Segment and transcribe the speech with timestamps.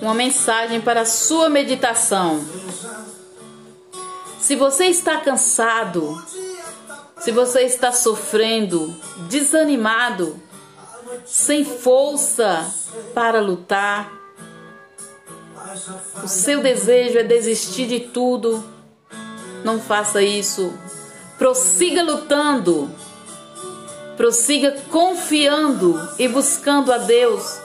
[0.00, 2.44] uma mensagem para a sua meditação.
[4.38, 6.22] Se você está cansado,
[7.18, 8.94] se você está sofrendo,
[9.28, 10.40] desanimado,
[11.26, 12.66] sem força
[13.14, 14.10] para lutar,
[16.22, 18.64] o seu desejo é desistir de tudo,
[19.62, 20.72] não faça isso.
[21.38, 22.90] Prossiga lutando,
[24.16, 27.60] prossiga confiando e buscando a Deus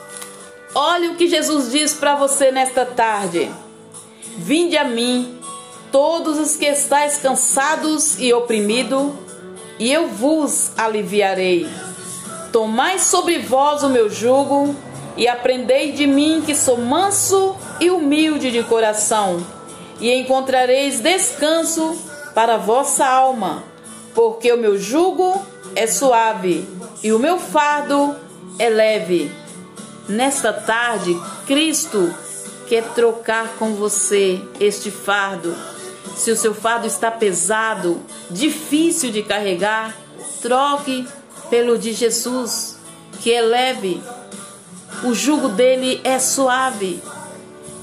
[0.78, 3.50] Olha o que Jesus diz para você nesta tarde.
[4.36, 5.40] Vinde a mim,
[5.90, 9.10] todos os que estáis cansados e oprimidos,
[9.78, 11.66] e eu vos aliviarei.
[12.52, 14.76] Tomai sobre vós o meu jugo
[15.16, 19.42] e aprendei de mim que sou manso e humilde de coração,
[19.98, 21.96] e encontrareis descanso
[22.34, 23.64] para vossa alma,
[24.14, 25.40] porque o meu jugo
[25.74, 26.68] é suave
[27.02, 28.14] e o meu fardo
[28.58, 29.45] é leve.
[30.08, 32.14] Nesta tarde, Cristo
[32.68, 35.56] quer trocar com você este fardo.
[36.16, 39.96] Se o seu fardo está pesado, difícil de carregar,
[40.40, 41.06] troque
[41.50, 42.76] pelo de Jesus,
[43.20, 44.00] que é leve.
[45.02, 47.02] O jugo dele é suave.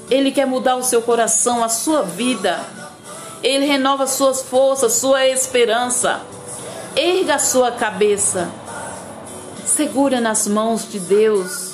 [0.10, 2.58] Ele quer mudar o seu coração, a sua vida.
[3.42, 6.22] Ele renova suas forças, sua esperança.
[6.96, 8.50] Erga a sua cabeça.
[9.66, 11.73] Segura nas mãos de Deus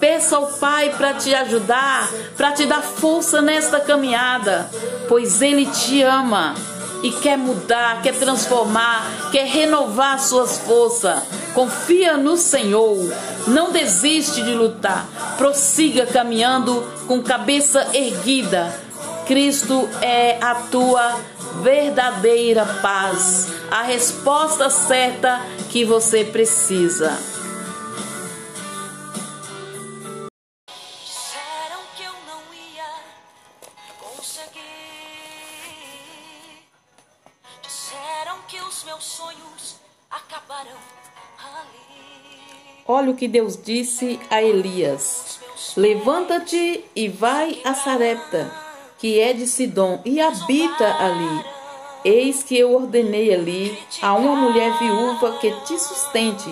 [0.00, 4.70] Peça ao Pai para te ajudar, para te dar força nesta caminhada,
[5.06, 6.54] pois Ele te ama
[7.02, 11.22] e quer mudar, quer transformar, quer renovar suas forças.
[11.52, 13.12] Confia no Senhor,
[13.46, 18.74] não desiste de lutar, prossiga caminhando com cabeça erguida.
[19.26, 21.14] Cristo é a tua
[21.62, 27.12] verdadeira paz, a resposta certa que você precisa.
[42.86, 45.38] Olha o que Deus disse a Elias:
[45.76, 48.52] Levanta-te e vai a Sarepta,
[48.98, 51.44] que é de Sidom, e habita ali.
[52.04, 56.50] Eis que eu ordenei ali a uma mulher viúva que te sustente.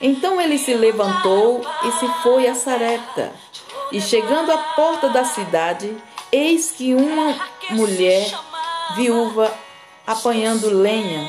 [0.00, 3.32] Então ele se levantou e se foi a Sarepta.
[3.90, 5.96] E chegando à porta da cidade,
[6.30, 7.34] eis que uma
[7.70, 8.30] mulher
[8.94, 9.52] viúva
[10.06, 11.28] apanhando lenha.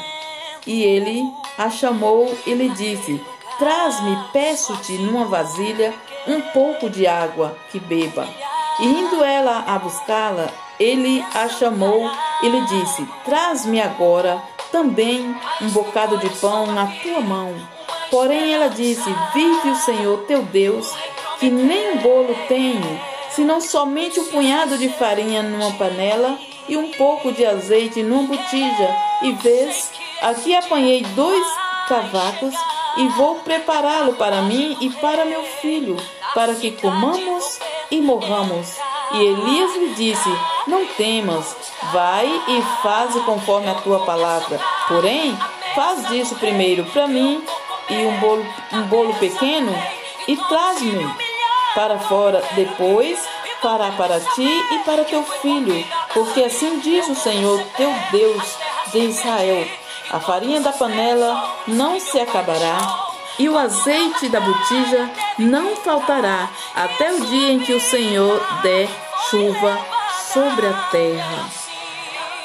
[0.66, 1.24] E ele
[1.58, 3.22] a chamou e lhe disse:
[3.58, 5.94] Traz-me, peço-te, numa vasilha,
[6.28, 8.28] um pouco de água que beba.
[8.80, 10.50] E indo ela a buscá-la,
[10.80, 12.10] ele a chamou
[12.44, 14.42] e lhe disse: Traz-me agora
[14.72, 17.56] também um bocado de pão na tua mão.
[18.10, 20.92] Porém ela disse: Vive o Senhor teu Deus,
[21.40, 23.00] que nem um bolo tenho,
[23.30, 26.38] senão somente um punhado de farinha numa panela
[26.68, 28.96] e um pouco de azeite numa botija.
[29.22, 31.48] E vês, aqui apanhei dois
[31.88, 32.54] cavacos
[32.98, 35.98] e vou prepará-lo para mim e para meu filho,
[36.34, 37.60] para que comamos
[37.92, 38.76] e morramos.
[39.14, 40.30] E Elias lhe disse:
[40.68, 41.56] Não temas,
[41.92, 44.60] vai e faze conforme a tua palavra.
[44.88, 45.38] Porém,
[45.76, 47.44] faz disso primeiro para mim
[47.90, 49.74] e um bolo, um bolo pequeno
[50.28, 51.08] e traz-me
[51.76, 52.44] para fora.
[52.56, 53.20] Depois
[53.62, 58.58] fará para ti e para teu filho, porque assim diz o Senhor teu Deus
[58.92, 59.68] de Israel
[60.10, 62.78] a farinha da panela não se acabará
[63.38, 68.88] e o azeite da botija não faltará até o dia em que o Senhor der
[69.30, 69.78] chuva
[70.32, 71.50] sobre a terra.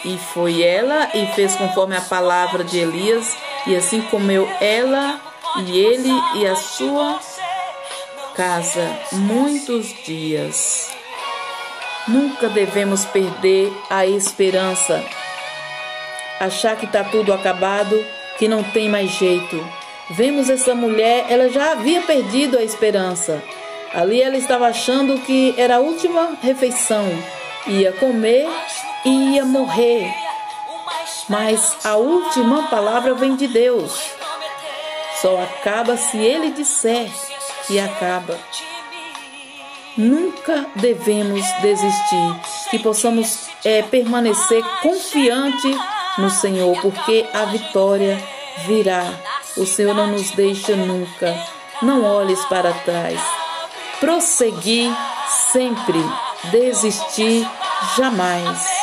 [0.05, 3.37] E foi ela e fez conforme a palavra de Elias,
[3.67, 5.21] e assim comeu ela
[5.59, 7.21] e ele e a sua
[8.35, 10.90] casa muitos dias.
[12.09, 15.05] Nunca devemos perder a esperança
[16.41, 18.03] achar que está tudo acabado,
[18.39, 19.63] que não tem mais jeito.
[20.09, 23.43] Vemos essa mulher, ela já havia perdido a esperança.
[23.93, 27.07] Ali ela estava achando que era a última refeição.
[27.67, 28.49] Ia comer
[29.05, 30.11] e ia morrer.
[31.29, 34.11] Mas a última palavra vem de Deus.
[35.21, 37.11] Só acaba se ele disser
[37.67, 38.39] que acaba.
[39.97, 42.41] Nunca devemos desistir,
[42.71, 45.77] que possamos é, permanecer confiante
[46.19, 48.23] no Senhor, porque a vitória
[48.67, 49.13] virá.
[49.57, 51.37] O Senhor não nos deixa nunca.
[51.83, 53.21] Não olhes para trás.
[53.99, 54.95] Prosseguir
[55.53, 55.99] sempre,
[56.51, 57.47] desistir
[57.97, 58.80] jamais.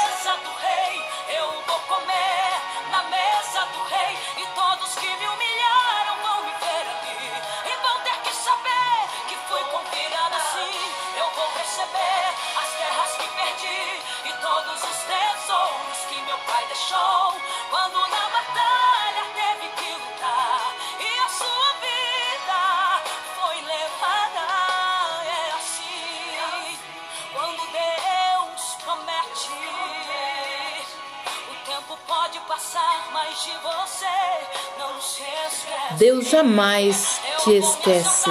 [35.92, 38.30] Deus jamais te esquece.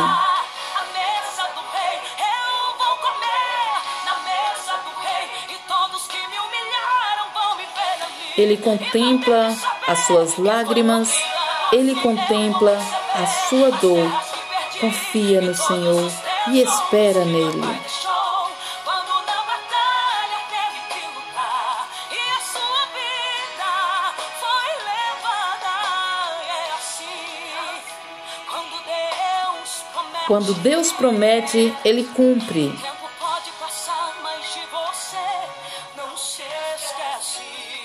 [8.37, 9.56] Ele contempla
[9.88, 11.10] as suas lágrimas,
[11.72, 12.78] ele contempla
[13.14, 14.12] a sua dor.
[14.78, 16.12] Confia no Senhor
[16.49, 17.62] e espera nele.
[30.26, 32.73] Quando Deus promete, ele cumpre.